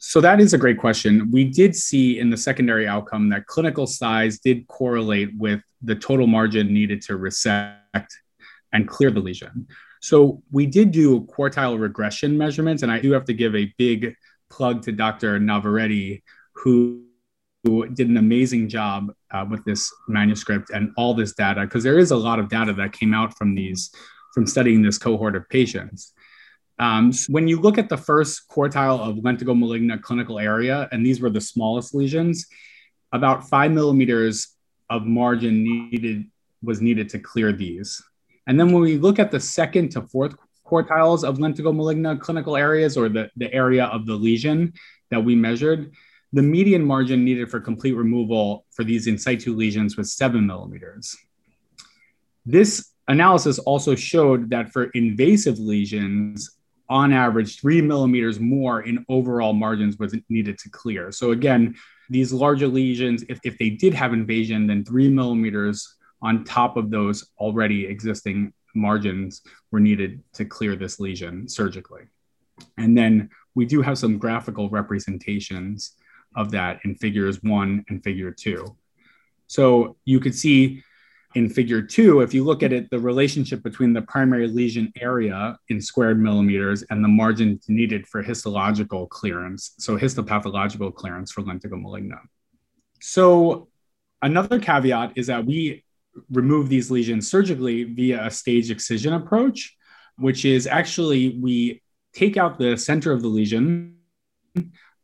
So 0.09 0.23
that 0.23 0.41
is 0.41 0.55
a 0.55 0.59
great 0.59 0.79
question. 0.79 1.31
We 1.31 1.45
did 1.45 1.77
see 1.77 2.19
in 2.19 2.31
the 2.31 2.37
secondary 2.39 2.89
outcome 2.89 3.29
that 3.29 3.45
clinical 3.45 3.87
size 3.87 4.39
did 4.39 4.67
correlate 4.67 5.37
with 5.37 5.61
the 5.83 5.95
total 5.95 6.27
margin 6.27 6.73
needed 6.73 7.03
to 7.03 7.19
resect 7.19 8.17
and 8.73 8.89
clear 8.89 9.11
the 9.11 9.21
lesion. 9.21 9.67
So 10.01 10.43
we 10.51 10.65
did 10.65 10.93
do 10.93 11.27
quartile 11.27 11.79
regression 11.79 12.39
measurements, 12.39 12.83
and 12.83 12.91
I 12.91 13.01
do 13.01 13.13
have 13.13 13.27
to 13.27 13.35
give 13.35 13.55
a 13.55 13.71
big 13.77 14.15
plug 14.49 14.81
to 14.85 14.93
Dr. 14.93 15.39
Navarrete, 15.39 16.25
who 16.55 17.05
who 17.65 17.87
did 17.89 18.09
an 18.09 18.17
amazing 18.17 18.71
job 18.71 19.13
uh, 19.31 19.45
with 19.51 19.63
this 19.67 19.93
manuscript 20.09 20.71
and 20.71 20.91
all 20.97 21.13
this 21.13 21.35
data 21.35 21.63
because 21.63 21.85
there 21.85 21.99
is 21.99 22.13
a 22.13 22.17
lot 22.17 22.39
of 22.39 22.49
data 22.49 22.73
that 22.73 22.95
came 22.95 23.13
out 23.13 23.37
from 23.37 23.55
these 23.55 23.91
from 24.33 24.47
studying 24.47 24.81
this 24.81 24.97
cohort 24.97 25.37
of 25.37 25.47
patients 25.51 26.15
um, 26.81 27.13
when 27.29 27.49
you 27.49 27.61
look 27.61 27.79
at 27.79 27.89
the 27.89 27.97
first 27.97 28.49
quartile 28.49 29.01
of 29.01 29.17
lentigo 29.17 29.57
maligna 29.57 30.01
clinical 30.01 30.39
area 30.39 30.89
and 30.93 31.05
these 31.05 31.21
were 31.21 31.31
the 31.31 31.41
smallest 31.41 31.95
lesions 31.95 32.47
about 33.13 33.49
five 33.49 33.71
millimeters 33.71 34.57
of 34.91 35.05
margin 35.05 35.63
needed 35.63 36.25
was 36.63 36.81
needed 36.81 37.09
to 37.09 37.19
clear 37.19 37.53
these 37.53 38.03
and 38.47 38.59
then 38.59 38.73
when 38.73 38.83
we 38.83 38.97
look 38.97 39.19
at 39.19 39.31
the 39.31 39.41
second 39.41 39.91
to 39.91 40.03
fourth 40.03 40.35
quartiles 40.67 41.25
of 41.25 41.39
lentigo 41.39 41.75
maligna 41.75 42.21
clinical 42.21 42.57
areas 42.57 42.97
or 42.97 43.09
the, 43.09 43.31
the 43.37 43.53
area 43.53 43.87
of 43.87 44.07
the 44.07 44.15
lesion 44.15 44.73
that 45.11 45.23
we 45.23 45.35
measured 45.35 45.93
the 46.33 46.43
median 46.43 46.85
margin 46.85 47.25
needed 47.25 47.51
for 47.51 47.61
complete 47.61 47.95
removal 47.95 48.67
for 48.71 48.85
these 48.85 49.07
in 49.07 49.17
situ 49.17 49.55
lesions 49.55 49.97
was 49.97 50.13
seven 50.13 50.47
millimeters. 50.47 51.17
This 52.45 52.93
analysis 53.09 53.59
also 53.59 53.95
showed 53.95 54.51
that 54.51 54.71
for 54.73 54.85
invasive 54.95 55.59
lesions, 55.59 56.58
on 56.89 57.13
average, 57.13 57.61
three 57.61 57.83
millimeters 57.83 58.41
more 58.41 58.83
in 58.83 59.05
overall 59.09 59.53
margins 59.53 59.99
was 59.99 60.15
needed 60.29 60.59
to 60.59 60.71
clear. 60.71 61.13
So 61.13 61.33
again, 61.33 61.75
these 62.09 62.33
larger 62.33 62.67
lesions, 62.67 63.25
if, 63.29 63.39
if 63.45 63.59
they 63.59 63.71
did 63.71 63.95
have 63.95 64.13
invasion, 64.13 64.67
then 64.67 64.85
three 64.85 65.09
millimeters 65.09 65.97
on 66.23 66.45
top 66.45 66.77
of 66.77 66.91
those 66.91 67.31
already 67.39 67.87
existing 67.87 68.53
margins 68.75 69.43
were 69.71 69.81
needed 69.81 70.23
to 70.35 70.45
clear 70.45 70.77
this 70.77 70.99
lesion 70.99 71.49
surgically. 71.49 72.03
And 72.77 72.97
then 72.97 73.31
we 73.55 73.67
do 73.67 73.83
have 73.83 73.99
some 73.99 74.19
graphical 74.19 74.71
representations 74.71 75.93
of 76.37 76.51
that 76.53 76.81
in 76.85 76.95
figures 76.95 77.43
one 77.43 77.85
and 77.89 78.03
figure 78.03 78.31
two. 78.31 78.77
So 79.47 79.97
you 80.05 80.21
could 80.21 80.35
see 80.35 80.83
in 81.35 81.49
figure 81.49 81.83
two, 81.83 82.21
if 82.21 82.33
you 82.33 82.43
look 82.43 82.63
at 82.63 82.73
it, 82.73 82.89
the 82.91 82.99
relationship 82.99 83.63
between 83.63 83.93
the 83.93 84.03
primary 84.03 84.49
lesion 84.49 84.91
area 84.99 85.59
in 85.69 85.81
squared 85.81 86.21
millimeters 86.21 86.83
and 86.85 87.05
the 87.05 87.09
margin 87.09 87.61
needed 87.69 88.07
for 88.07 88.23
histological 88.23 89.07
clearance, 89.07 89.75
so 89.79 89.99
histopathological 89.99 90.95
clearance 90.95 91.31
for 91.31 91.43
lentigo 91.43 91.75
maligna. 91.75 92.19
So 93.01 93.69
another 94.23 94.59
caveat 94.59 95.13
is 95.17 95.27
that 95.27 95.45
we 95.45 95.85
remove 96.31 96.69
these 96.69 96.91
lesions 96.91 97.31
surgically 97.31 97.85
via 97.85 98.27
a 98.27 98.31
stage 98.31 98.71
excision 98.71 99.13
approach, 99.13 99.77
which 100.17 100.45
is 100.45 100.67
actually 100.67 101.39
we 101.41 101.83
take 102.15 102.37
out 102.37 102.59
the 102.59 102.77
center 102.77 103.13
of 103.13 103.21
the 103.23 103.29
lesion 103.29 103.97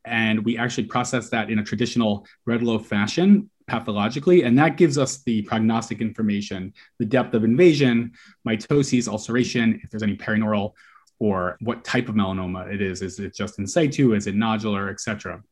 and 0.04 0.44
we 0.44 0.58
actually 0.58 0.84
process 0.84 1.30
that 1.30 1.50
in 1.50 1.58
a 1.58 1.64
traditional 1.64 2.26
bread 2.44 2.62
loaf 2.62 2.86
fashion 2.86 3.50
pathologically, 3.66 4.42
and 4.42 4.58
that 4.58 4.76
gives 4.76 4.98
us 4.98 5.22
the 5.22 5.42
prognostic 5.42 6.00
information, 6.00 6.72
the 6.98 7.04
depth 7.04 7.34
of 7.34 7.44
invasion, 7.44 8.12
mitoses, 8.46 9.08
ulceration, 9.08 9.80
if 9.82 9.90
there's 9.90 10.02
any 10.02 10.16
perineural, 10.16 10.72
or 11.18 11.56
what 11.60 11.84
type 11.84 12.08
of 12.08 12.14
melanoma 12.14 12.72
it 12.72 12.82
is. 12.82 13.00
Is 13.00 13.18
it 13.18 13.34
just 13.34 13.58
in 13.58 13.66
situ? 13.66 14.14
Is 14.14 14.26
it 14.26 14.34
nodular, 14.34 14.90
etc. 14.90 15.42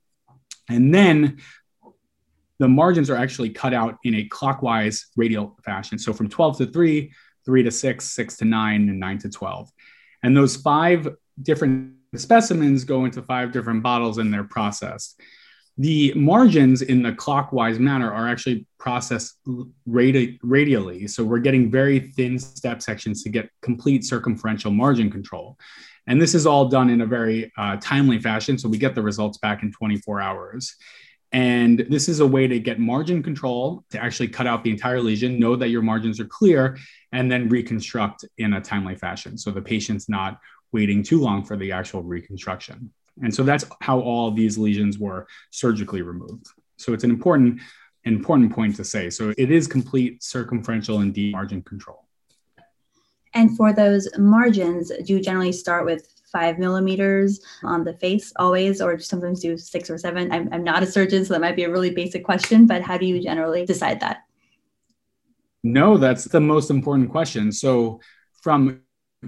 And 0.69 0.95
then 0.95 1.39
the 2.59 2.69
margins 2.69 3.11
are 3.11 3.17
actually 3.17 3.51
cut 3.51 3.75
out 3.75 3.97
in 4.05 4.15
a 4.15 4.25
clockwise 4.25 5.07
radial 5.17 5.59
fashion. 5.65 5.99
So 5.99 6.13
from 6.13 6.29
12 6.29 6.59
to 6.59 6.67
3, 6.67 7.13
3 7.45 7.63
to 7.63 7.71
6, 7.71 8.05
6 8.05 8.37
to 8.37 8.45
9, 8.45 8.89
and 8.89 9.01
9 9.01 9.19
to 9.19 9.31
12. 9.31 9.71
And 10.23 10.37
those 10.37 10.57
five 10.57 11.09
different 11.41 11.95
specimens 12.15 12.85
go 12.85 13.05
into 13.05 13.23
five 13.23 13.53
different 13.53 13.83
bottles 13.83 14.19
and 14.19 14.33
they're 14.33 14.45
processed. 14.45 15.21
The 15.79 16.13
margins 16.15 16.83
in 16.83 17.03
the 17.03 17.13
clockwise 17.13 17.79
manner 17.79 18.13
are 18.13 18.29
actually 18.29 18.67
processed 18.79 19.39
radi- 19.89 20.39
radially. 20.43 21.09
So 21.09 21.25
we're 21.25 21.39
getting 21.39 21.71
very 21.71 22.13
thin 22.15 22.39
step 22.39 22.83
sections 22.83 23.23
to 23.23 23.31
get 23.31 23.49
complete 23.63 24.05
circumferential 24.05 24.71
margin 24.71 25.11
control. 25.11 25.59
And 26.07 26.21
this 26.21 26.35
is 26.35 26.47
all 26.47 26.67
done 26.67 26.91
in 26.91 27.01
a 27.01 27.07
very 27.07 27.53
uh, 27.57 27.77
timely 27.81 28.19
fashion. 28.19 28.59
So 28.59 28.69
we 28.69 28.77
get 28.77 28.95
the 28.95 29.03
results 29.03 29.39
back 29.39 29.63
in 29.63 29.73
24 29.73 30.21
hours. 30.21 30.77
And 31.33 31.87
this 31.89 32.09
is 32.09 32.21
a 32.21 32.27
way 32.27 32.47
to 32.47 32.61
get 32.61 32.79
margin 32.79 33.23
control 33.23 33.85
to 33.91 34.03
actually 34.03 34.29
cut 34.29 34.47
out 34.47 34.63
the 34.65 34.71
entire 34.71 35.01
lesion, 35.01 35.39
know 35.39 35.57
that 35.57 35.69
your 35.69 35.81
margins 35.81 36.21
are 36.21 36.27
clear, 36.27 36.77
and 37.13 37.31
then 37.33 37.49
reconstruct 37.49 38.27
in 38.37 38.53
a 38.53 38.61
timely 38.61 38.97
fashion. 38.97 39.39
So 39.39 39.51
the 39.51 39.63
patient's 39.63 40.09
not 40.11 40.39
waiting 40.73 41.03
too 41.03 41.21
long 41.21 41.45
for 41.45 41.57
the 41.57 41.73
actual 41.73 42.03
reconstruction. 42.03 42.93
And 43.21 43.35
so 43.35 43.43
that's 43.43 43.65
how 43.81 44.01
all 44.01 44.31
these 44.31 44.57
lesions 44.57 44.99
were 44.99 45.27
surgically 45.51 46.03
removed. 46.03 46.47
So 46.77 46.93
it's 46.93 47.05
an 47.05 47.11
important, 47.11 47.61
important 48.05 48.53
point 48.53 48.77
to 48.77 48.85
say. 48.85 49.11
So 49.11 49.35
it 49.37 49.51
is 49.51 49.67
complete 49.67 50.23
circumferential 50.23 51.01
and 51.01 51.13
deep 51.13 51.33
margin 51.33 51.63
control. 51.63 52.07
And 53.35 53.57
for 53.57 53.73
those 53.73 54.09
margins, 54.19 54.91
do 55.05 55.15
you 55.15 55.21
generally 55.21 55.53
start 55.53 55.85
with 55.85 56.09
five 56.33 56.59
millimeters 56.59 57.41
on 57.63 57.85
the 57.85 57.93
face 57.95 58.33
always, 58.37 58.81
or 58.81 58.99
sometimes 58.99 59.41
do 59.41 59.57
six 59.57 59.91
or 59.91 59.99
seven? 59.99 60.33
I'm, 60.33 60.49
I'm 60.53 60.65
not 60.65 60.83
a 60.83 60.87
surgeon, 60.87 61.25
so 61.25 61.35
that 61.35 61.41
might 61.41 61.57
be 61.57 61.65
a 61.65 61.71
really 61.71 61.91
basic 61.91 62.25
question, 62.25 62.67
but 62.67 62.83
how 62.83 62.97
do 62.97 63.07
you 63.07 63.23
generally 63.23 63.67
decide 63.67 64.01
that? 64.01 64.25
No, 65.63 65.97
that's 65.97 66.25
the 66.25 66.41
most 66.41 66.71
important 66.71 67.11
question. 67.11 67.53
So 67.53 68.01
from 68.43 68.81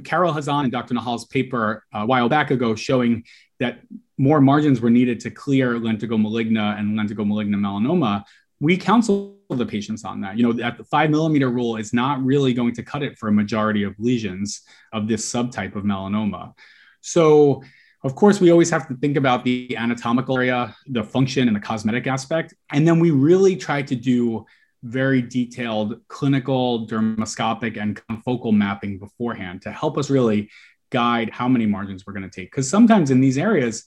Carol 0.02 0.32
Hazan 0.32 0.64
and 0.64 0.72
Dr. 0.72 0.94
Nehal's 0.94 1.26
paper 1.26 1.84
uh, 1.94 2.00
a 2.00 2.06
while 2.06 2.28
back 2.28 2.50
ago 2.50 2.74
showing 2.74 3.24
that 3.60 3.80
more 4.18 4.40
margins 4.40 4.80
were 4.80 4.90
needed 4.90 5.20
to 5.20 5.30
clear 5.30 5.74
lentigo 5.74 6.18
maligna 6.20 6.78
and 6.78 6.98
lentigo 6.98 7.24
maligna 7.24 7.56
melanoma, 7.56 8.24
we 8.60 8.76
counsel 8.76 9.36
the 9.50 9.66
patients 9.66 10.04
on 10.04 10.20
that. 10.22 10.36
You 10.36 10.44
know, 10.44 10.52
that 10.54 10.78
the 10.78 10.84
five 10.84 11.10
millimeter 11.10 11.48
rule 11.48 11.76
is 11.76 11.92
not 11.92 12.22
really 12.24 12.54
going 12.54 12.74
to 12.74 12.82
cut 12.82 13.02
it 13.02 13.18
for 13.18 13.28
a 13.28 13.32
majority 13.32 13.82
of 13.82 13.94
lesions 13.98 14.62
of 14.92 15.06
this 15.08 15.30
subtype 15.30 15.76
of 15.76 15.84
melanoma. 15.84 16.54
So, 17.00 17.62
of 18.02 18.14
course, 18.14 18.40
we 18.40 18.50
always 18.50 18.70
have 18.70 18.88
to 18.88 18.94
think 18.96 19.16
about 19.16 19.44
the 19.44 19.76
anatomical 19.76 20.36
area, 20.36 20.74
the 20.86 21.02
function, 21.02 21.48
and 21.48 21.56
the 21.56 21.60
cosmetic 21.60 22.06
aspect. 22.06 22.54
And 22.70 22.86
then 22.86 23.00
we 23.00 23.10
really 23.10 23.56
try 23.56 23.82
to 23.82 23.94
do 23.94 24.44
very 24.82 25.22
detailed 25.22 26.00
clinical, 26.08 26.86
dermoscopic, 26.86 27.80
and 27.80 27.96
confocal 28.06 28.52
mapping 28.52 28.98
beforehand 28.98 29.62
to 29.62 29.72
help 29.72 29.96
us 29.96 30.10
really 30.10 30.50
guide 30.94 31.28
how 31.30 31.48
many 31.48 31.66
margins 31.66 32.06
we're 32.06 32.12
going 32.18 32.30
to 32.30 32.36
take. 32.40 32.50
Because 32.50 32.70
sometimes 32.70 33.10
in 33.10 33.20
these 33.20 33.36
areas, 33.36 33.84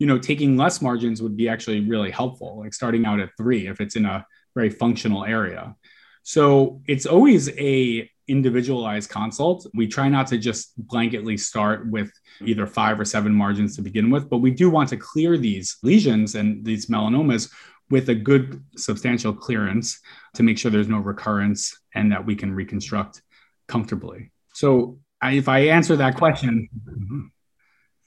you 0.00 0.06
know, 0.08 0.18
taking 0.18 0.56
less 0.56 0.82
margins 0.82 1.22
would 1.22 1.36
be 1.36 1.48
actually 1.48 1.80
really 1.80 2.10
helpful, 2.10 2.58
like 2.58 2.74
starting 2.74 3.06
out 3.06 3.20
at 3.20 3.30
three 3.36 3.68
if 3.68 3.80
it's 3.80 3.96
in 3.96 4.04
a 4.04 4.26
very 4.56 4.70
functional 4.70 5.24
area. 5.24 5.76
So 6.24 6.82
it's 6.86 7.06
always 7.06 7.48
a 7.56 8.10
individualized 8.26 9.08
consult. 9.08 9.66
We 9.72 9.86
try 9.86 10.08
not 10.08 10.26
to 10.28 10.36
just 10.36 10.64
blanketly 10.86 11.38
start 11.38 11.90
with 11.90 12.10
either 12.44 12.66
five 12.66 13.00
or 13.00 13.04
seven 13.04 13.32
margins 13.32 13.76
to 13.76 13.82
begin 13.82 14.10
with, 14.10 14.28
but 14.28 14.38
we 14.38 14.50
do 14.50 14.68
want 14.68 14.88
to 14.90 14.96
clear 14.96 15.38
these 15.38 15.78
lesions 15.82 16.34
and 16.34 16.64
these 16.64 16.86
melanomas 16.86 17.50
with 17.90 18.10
a 18.10 18.14
good 18.14 18.62
substantial 18.76 19.32
clearance 19.32 20.00
to 20.34 20.42
make 20.42 20.58
sure 20.58 20.70
there's 20.70 20.88
no 20.96 20.98
recurrence 20.98 21.78
and 21.94 22.12
that 22.12 22.26
we 22.26 22.36
can 22.36 22.52
reconstruct 22.52 23.22
comfortably. 23.66 24.30
So, 24.52 24.98
I, 25.20 25.32
if 25.32 25.48
I 25.48 25.60
answer 25.68 25.96
that 25.96 26.10
mm-hmm. 26.10 26.18
question, 26.18 27.30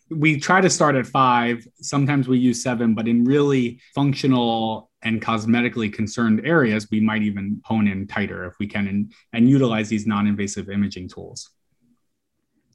we 0.09 0.39
try 0.39 0.61
to 0.61 0.69
start 0.69 0.95
at 0.95 1.07
five. 1.07 1.65
Sometimes 1.81 2.27
we 2.27 2.37
use 2.37 2.61
seven, 2.61 2.93
but 2.93 3.07
in 3.07 3.23
really 3.23 3.79
functional 3.95 4.91
and 5.03 5.21
cosmetically 5.21 5.91
concerned 5.91 6.41
areas, 6.45 6.87
we 6.91 6.99
might 6.99 7.23
even 7.23 7.61
hone 7.65 7.87
in 7.87 8.07
tighter 8.07 8.45
if 8.45 8.53
we 8.59 8.67
can 8.67 8.87
and, 8.87 9.13
and 9.33 9.49
utilize 9.49 9.89
these 9.89 10.05
non 10.05 10.27
invasive 10.27 10.69
imaging 10.69 11.09
tools. 11.09 11.49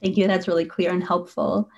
Thank 0.03 0.17
you. 0.17 0.27
That's 0.27 0.49
really 0.49 0.65
clear 0.65 0.93
and 0.93 1.05
helpful. 1.05 1.71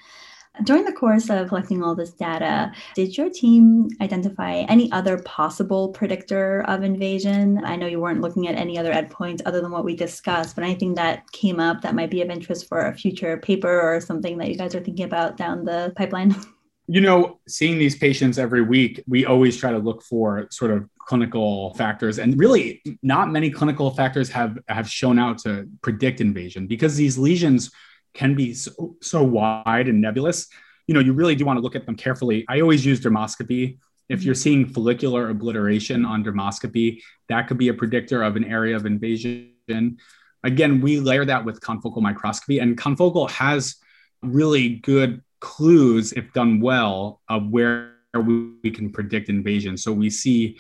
During 0.65 0.85
the 0.85 0.93
course 0.93 1.31
of 1.31 1.49
collecting 1.49 1.83
all 1.83 1.95
this 1.95 2.11
data, 2.11 2.73
did 2.95 3.17
your 3.17 3.31
team 3.31 3.89
identify 4.01 4.55
any 4.69 4.91
other 4.91 5.19
possible 5.19 5.91
predictor 5.91 6.63
of 6.63 6.83
invasion? 6.83 7.63
I 7.65 7.77
know 7.77 7.87
you 7.87 8.01
weren't 8.01 8.21
looking 8.21 8.49
at 8.49 8.57
any 8.57 8.77
other 8.77 8.93
endpoints 8.93 9.41
other 9.47 9.61
than 9.61 9.71
what 9.71 9.85
we 9.85 9.95
discussed, 9.95 10.57
but 10.57 10.65
anything 10.65 10.95
that 10.95 11.31
came 11.31 11.61
up 11.61 11.83
that 11.83 11.95
might 11.95 12.11
be 12.11 12.23
of 12.23 12.31
interest 12.31 12.69
for 12.69 12.87
a 12.87 12.95
future 12.95 13.37
paper 13.37 13.81
or 13.81 14.01
something 14.01 14.37
that 14.39 14.49
you 14.49 14.57
guys 14.57 14.75
are 14.75 14.81
thinking 14.81 15.05
about 15.05 15.37
down 15.37 15.65
the 15.65 15.93
pipeline? 15.97 16.35
You 16.91 17.03
know, 17.03 17.39
seeing 17.47 17.77
these 17.77 17.99
patients 17.99 18.39
every 18.39 18.63
week, 18.63 19.05
we 19.07 19.27
always 19.27 19.59
try 19.59 19.71
to 19.73 19.77
look 19.77 20.03
for 20.03 20.49
sort 20.51 20.71
of 20.71 20.89
clinical 20.99 21.75
factors 21.75 22.19
and 22.19 22.39
really 22.39 22.81
not 23.03 23.31
many 23.31 23.51
clinical 23.51 23.91
factors 23.91 24.31
have 24.31 24.59
have 24.69 24.89
shown 24.89 25.19
out 25.19 25.37
to 25.41 25.69
predict 25.83 26.23
invasion 26.23 26.67
because 26.67 26.97
these 26.97 27.19
lesions 27.19 27.71
can 28.15 28.35
be 28.35 28.55
so, 28.55 28.97
so 29.01 29.23
wide 29.23 29.89
and 29.89 30.01
nebulous 30.01 30.49
you 30.89 30.95
know 30.95 31.01
you 31.01 31.13
really 31.13 31.37
do 31.37 31.45
want 31.45 31.59
to 31.59 31.61
look 31.61 31.77
at 31.77 31.87
them 31.87 31.95
carefully. 31.95 32.45
I 32.49 32.61
always 32.61 32.85
use 32.85 32.99
dermoscopy. 32.99 33.79
If 34.09 34.23
you're 34.23 34.35
seeing 34.35 34.67
follicular 34.67 35.29
obliteration 35.29 36.05
on 36.05 36.25
dermoscopy 36.25 37.01
that 37.29 37.47
could 37.47 37.59
be 37.59 37.69
a 37.69 37.75
predictor 37.75 38.23
of 38.23 38.37
an 38.37 38.45
area 38.45 38.75
of 38.75 38.87
invasion. 38.87 39.99
Again 40.43 40.81
we 40.81 40.99
layer 40.99 41.25
that 41.27 41.45
with 41.45 41.61
confocal 41.61 42.01
microscopy 42.01 42.59
and 42.59 42.77
confocal 42.77 43.31
has 43.31 43.77
really 44.23 44.77
good 44.77 45.23
clues 45.41 46.13
if 46.13 46.33
done 46.33 46.61
well 46.61 47.21
of 47.29 47.49
where 47.49 47.95
we 48.15 48.71
can 48.71 48.91
predict 48.91 49.29
invasion. 49.29 49.77
So 49.77 49.93
we 49.93 50.09
see 50.09 50.59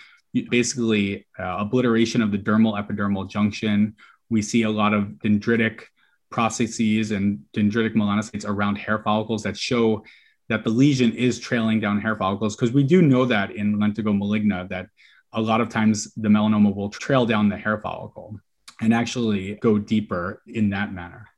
basically 0.50 1.26
uh, 1.38 1.56
obliteration 1.58 2.20
of 2.20 2.30
the 2.30 2.38
dermal 2.38 2.78
epidermal 2.78 3.28
junction. 3.28 3.96
We 4.28 4.42
see 4.42 4.62
a 4.62 4.70
lot 4.70 4.92
of 4.92 5.04
dendritic 5.24 5.84
processes 6.30 7.10
and 7.10 7.40
dendritic 7.54 7.94
melanocytes 7.94 8.46
around 8.46 8.76
hair 8.76 8.98
follicles 9.02 9.42
that 9.42 9.56
show 9.56 10.04
that 10.48 10.64
the 10.64 10.70
lesion 10.70 11.12
is 11.14 11.38
trailing 11.38 11.80
down 11.80 12.00
hair 12.00 12.16
follicles 12.16 12.56
because 12.56 12.72
we 12.72 12.82
do 12.82 13.02
know 13.02 13.24
that 13.24 13.50
in 13.50 13.76
lentigo 13.76 14.16
maligna 14.16 14.68
that 14.68 14.86
a 15.32 15.40
lot 15.40 15.60
of 15.60 15.68
times 15.68 16.12
the 16.14 16.28
melanoma 16.28 16.74
will 16.74 16.88
trail 16.88 17.26
down 17.26 17.48
the 17.48 17.56
hair 17.56 17.78
follicle 17.80 18.40
and 18.80 18.94
actually 18.94 19.54
go 19.56 19.78
deeper 19.78 20.42
in 20.46 20.70
that 20.70 20.92
manner. 20.92 21.28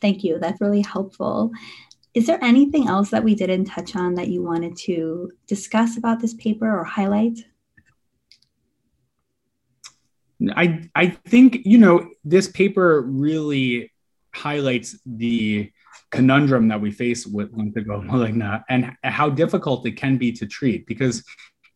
Thank 0.00 0.24
you. 0.24 0.38
That's 0.38 0.60
really 0.60 0.82
helpful. 0.82 1.52
Is 2.14 2.26
there 2.26 2.42
anything 2.42 2.88
else 2.88 3.10
that 3.10 3.24
we 3.24 3.34
didn't 3.34 3.66
touch 3.66 3.94
on 3.94 4.14
that 4.14 4.28
you 4.28 4.42
wanted 4.42 4.76
to 4.78 5.30
discuss 5.46 5.96
about 5.96 6.20
this 6.20 6.34
paper 6.34 6.78
or 6.78 6.84
highlight? 6.84 7.38
I 10.50 10.88
I 10.94 11.08
think 11.08 11.60
you 11.64 11.78
know 11.78 12.10
this 12.24 12.48
paper 12.48 13.02
really 13.02 13.90
highlights 14.38 14.98
the 15.04 15.70
conundrum 16.10 16.68
that 16.68 16.80
we 16.80 16.90
face 16.90 17.26
with 17.26 17.52
lentigo 17.52 18.00
mm-hmm. 18.00 18.10
maligna 18.10 18.62
and 18.68 18.92
how 19.02 19.28
difficult 19.28 19.86
it 19.86 19.92
can 19.92 20.16
be 20.16 20.32
to 20.32 20.46
treat 20.46 20.86
because 20.86 21.24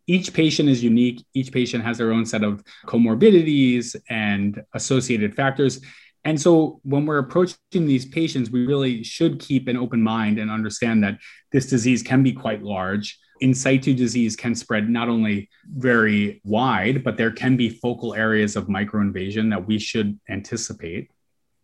each 0.07 0.33
patient 0.33 0.69
is 0.69 0.83
unique. 0.83 1.25
Each 1.33 1.52
patient 1.52 1.85
has 1.85 1.99
their 1.99 2.12
own 2.12 2.26
set 2.26 2.42
of 2.42 2.62
comorbidities 2.87 3.95
and 4.09 4.61
associated 4.75 5.35
factors. 5.35 5.81
And 6.25 6.40
so 6.40 6.81
when 6.83 7.07
we're 7.07 7.19
approaching 7.19 7.57
these 7.73 8.07
patients, 8.07 8.50
we 8.50 8.66
really 8.66 9.04
should 9.04 9.38
keep 9.38 9.69
an 9.69 9.76
open 9.76 10.02
mind 10.02 10.38
and 10.38 10.50
understand 10.50 11.04
that 11.04 11.19
this 11.52 11.66
disease 11.66 12.02
can 12.02 12.23
be 12.23 12.33
quite 12.33 12.62
large 12.62 13.19
in 13.42 13.52
situ 13.52 13.92
disease 13.92 14.37
can 14.37 14.54
spread 14.54 14.88
not 14.88 15.09
only 15.09 15.50
very 15.75 16.40
wide, 16.45 17.02
but 17.02 17.16
there 17.16 17.33
can 17.33 17.57
be 17.57 17.69
focal 17.69 18.14
areas 18.14 18.54
of 18.54 18.69
microinvasion 18.69 19.50
that 19.50 19.66
we 19.66 19.81
should 19.81 20.19
anticipate. 20.31 21.11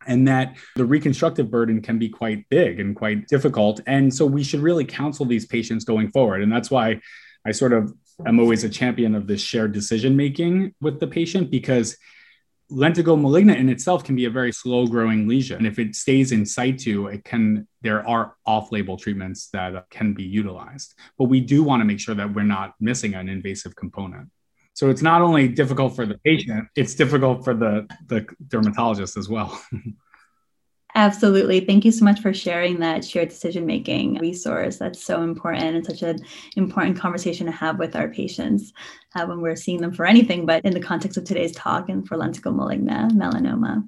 And 0.09 0.27
that 0.27 0.57
the 0.75 0.85
reconstructive 0.85 1.51
burden 1.51 1.81
can 1.83 1.99
be 1.99 2.09
quite 2.09 2.49
big 2.49 2.81
and 2.81 2.97
quite 2.97 3.29
difficult. 3.29 3.81
And 3.87 4.13
so 4.13 4.27
we 4.27 4.43
should 4.43 4.61
really 4.61 4.85
counsel 4.85 5.27
these 5.27 5.47
patients 5.47 5.85
going 5.85 6.11
forward. 6.11 6.43
And 6.43 6.51
that's 6.51 6.71
why 6.71 7.01
I 7.47 7.53
sort 7.53 7.73
of 7.73 7.93
am 8.27 8.41
always 8.41 8.65
a 8.65 8.69
champion 8.69 9.15
of 9.15 9.27
this 9.27 9.41
shared 9.41 9.73
decision 9.73 10.17
making 10.17 10.75
with 10.81 10.99
the 10.99 11.07
patient 11.07 11.51
because 11.51 11.97
lentigo 12.71 13.19
maligna 13.19 13.57
in 13.57 13.69
itself 13.69 14.05
can 14.05 14.15
be 14.17 14.27
a 14.27 14.31
very 14.31 14.53
slow 14.53 14.87
growing 14.87 15.27
lesion. 15.27 15.59
And 15.59 15.67
if 15.67 15.79
it 15.79 15.95
stays 15.95 16.33
in 16.33 16.45
situ, 16.45 17.07
it 17.07 17.25
can, 17.25 17.67
there 17.83 18.07
are 18.07 18.35
off 18.45 18.73
label 18.73 18.97
treatments 18.97 19.49
that 19.53 19.89
can 19.91 20.13
be 20.13 20.25
utilized. 20.25 20.95
But 21.17 21.25
we 21.25 21.41
do 21.41 21.63
want 21.63 21.81
to 21.81 21.85
make 21.85 22.01
sure 22.01 22.15
that 22.15 22.35
we're 22.35 22.43
not 22.43 22.75
missing 22.81 23.15
an 23.15 23.29
invasive 23.29 23.75
component. 23.75 24.29
So 24.79 24.91
it's 24.91 25.03
not 25.03 25.23
only 25.23 25.49
difficult 25.49 25.97
for 25.97 26.07
the 26.07 26.19
patient, 26.19 26.69
it's 26.77 26.95
difficult 26.95 27.43
for 27.43 27.53
the, 27.53 27.89
the 28.07 28.25
dermatologist 28.47 29.17
as 29.17 29.29
well. 29.29 29.61
Absolutely. 30.95 31.59
Thank 31.59 31.85
you 31.85 31.91
so 31.91 32.05
much 32.05 32.21
for 32.21 32.33
sharing 32.33 32.79
that 32.79 33.05
shared 33.05 33.31
decision 33.31 33.67
making 33.67 34.19
resource. 34.21 34.77
That's 34.77 35.05
so 35.05 35.23
important 35.23 35.65
and 35.65 35.85
such 35.85 36.03
an 36.03 36.21
important 36.55 36.97
conversation 36.97 37.47
to 37.47 37.53
have 37.53 37.81
with 37.81 37.97
our 37.97 38.07
patients 38.07 38.73
uh, 39.17 39.27
when 39.27 39.41
we're 39.41 39.57
seeing 39.57 39.81
them 39.81 39.93
for 39.93 40.07
anything, 40.07 40.47
but 40.47 40.65
in 40.65 40.75
the 40.75 40.81
context 40.81 41.19
of 41.19 41.25
today's 41.25 41.57
talk 41.57 41.89
and 41.89 42.07
for 42.07 42.17
lentigo 42.17 42.55
maligna 42.55 43.11
melanoma. 43.11 43.83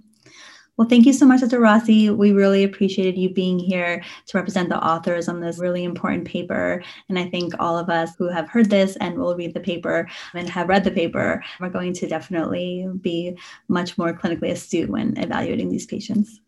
Well, 0.80 0.88
thank 0.88 1.04
you 1.04 1.12
so 1.12 1.26
much, 1.26 1.42
Dr. 1.42 1.60
Rossi. 1.60 2.08
We 2.08 2.32
really 2.32 2.64
appreciated 2.64 3.18
you 3.18 3.28
being 3.28 3.58
here 3.58 4.02
to 4.24 4.38
represent 4.38 4.70
the 4.70 4.82
authors 4.82 5.28
on 5.28 5.38
this 5.38 5.58
really 5.58 5.84
important 5.84 6.26
paper. 6.26 6.82
And 7.10 7.18
I 7.18 7.28
think 7.28 7.52
all 7.58 7.76
of 7.76 7.90
us 7.90 8.16
who 8.16 8.30
have 8.30 8.48
heard 8.48 8.70
this 8.70 8.96
and 8.96 9.18
will 9.18 9.36
read 9.36 9.52
the 9.52 9.60
paper 9.60 10.08
and 10.32 10.48
have 10.48 10.70
read 10.70 10.84
the 10.84 10.90
paper 10.90 11.44
are 11.60 11.68
going 11.68 11.92
to 11.92 12.08
definitely 12.08 12.88
be 13.02 13.36
much 13.68 13.98
more 13.98 14.14
clinically 14.14 14.52
astute 14.52 14.88
when 14.88 15.18
evaluating 15.18 15.68
these 15.68 15.84
patients. 15.84 16.40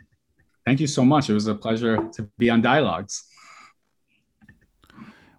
Thank 0.65 0.81
you 0.81 0.87
so 0.87 1.05
much. 1.05 1.29
It 1.29 1.35
was 1.35 1.47
a 1.47 1.55
pleasure 1.55 1.99
to 2.15 2.23
be 2.39 2.49
on 2.49 2.63
Dialogues. 2.63 3.25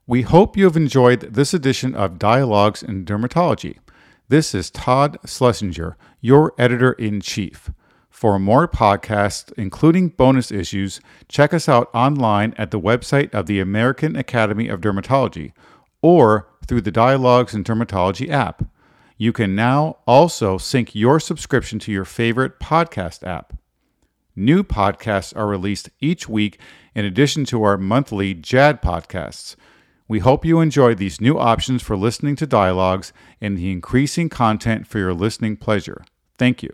We 0.06 0.22
hope 0.22 0.56
you 0.56 0.66
have 0.66 0.78
enjoyed 0.78 1.34
this 1.34 1.52
edition 1.52 1.96
of 1.96 2.20
Dialogues 2.20 2.84
in 2.84 3.06
Dermatology. 3.06 3.80
This 4.28 4.54
is 4.54 4.70
Todd 4.70 5.18
Schlesinger, 5.26 5.98
your 6.22 6.54
editor 6.60 6.92
in 6.92 7.22
chief. 7.22 7.72
For 8.14 8.38
more 8.38 8.68
podcasts, 8.68 9.52
including 9.58 10.10
bonus 10.10 10.52
issues, 10.52 11.02
check 11.28 11.52
us 11.52 11.68
out 11.68 11.90
online 11.96 12.54
at 12.60 12.70
the 12.70 12.80
website 12.80 13.34
of 13.34 13.48
the 13.48 13.60
American 13.60 14.16
Academy 14.16 14.68
of 14.70 14.80
Dermatology 14.80 15.52
or 16.04 16.48
through 16.68 16.82
the 16.82 16.92
Dialogues 16.92 17.56
in 17.56 17.64
Dermatology 17.64 18.30
app. 18.30 18.64
You 19.18 19.34
can 19.34 19.56
now 19.56 19.98
also 20.06 20.60
sync 20.60 20.94
your 20.94 21.20
subscription 21.20 21.80
to 21.80 21.92
your 21.92 22.06
favorite 22.06 22.60
podcast 22.60 23.28
app. 23.28 23.58
New 24.36 24.64
podcasts 24.64 25.36
are 25.36 25.48
released 25.48 25.90
each 26.00 26.30
week 26.30 26.60
in 26.94 27.06
addition 27.06 27.46
to 27.46 27.64
our 27.64 27.78
monthly 27.78 28.36
JAAD 28.36 28.82
podcasts. 28.82 29.56
We 30.08 30.20
hope 30.20 30.46
you 30.46 30.62
enjoy 30.62 30.94
these 30.94 31.20
new 31.20 31.40
options 31.40 31.82
for 31.82 31.98
listening 31.98 32.36
to 32.38 32.46
dialogues 32.46 33.12
and 33.42 33.58
the 33.58 33.72
increasing 33.72 34.30
content 34.30 34.86
for 34.86 35.00
your 35.00 35.16
listening 35.16 35.58
pleasure. 35.58 36.06
Thank 36.38 36.62
you. 36.62 36.70